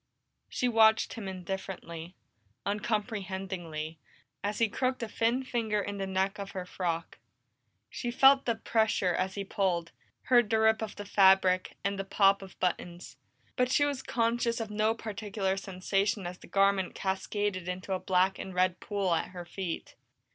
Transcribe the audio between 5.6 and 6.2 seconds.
in the